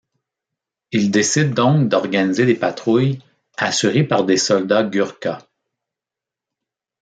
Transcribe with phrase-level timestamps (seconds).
[0.91, 3.21] Ils décident donc d'organiser des patrouilles
[3.57, 5.47] assurées par des soldats Gurkha.